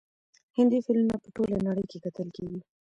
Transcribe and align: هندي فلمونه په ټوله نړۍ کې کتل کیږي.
هندي 0.57 0.79
فلمونه 0.85 1.15
په 1.23 1.29
ټوله 1.35 1.55
نړۍ 1.67 1.85
کې 1.91 1.97
کتل 2.05 2.27
کیږي. 2.35 2.59